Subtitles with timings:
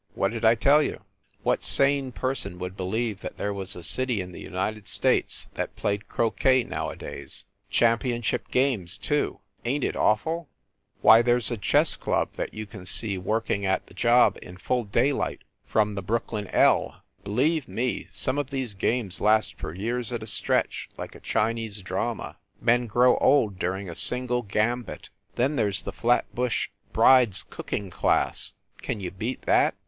[0.15, 1.03] What did I tell you?
[1.43, 5.75] What sane person would believe that there was a city in the United States that
[5.75, 7.45] played croquet nowadays?
[7.69, 9.41] Championship games, too.
[9.63, 10.49] Ain t it awful?
[11.01, 14.39] Why, there s a chess club that you can see work ing at the job
[14.41, 17.35] in full daylight from the Brooklyn THE SUBWAY EXPRESS 193 "L"!
[17.35, 21.83] Believe me some of these games last for years at a stretch like a Chinese
[21.83, 22.37] drama.
[22.59, 25.11] Men grow old during a single gambit.
[25.35, 29.75] Then there s the "Flatbush Brides Cooking Class." Can you beat that?